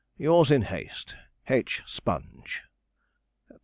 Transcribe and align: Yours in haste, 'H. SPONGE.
Yours 0.17 0.49
in 0.49 0.63
haste, 0.63 1.15
'H. 1.47 1.83
SPONGE. 1.85 2.63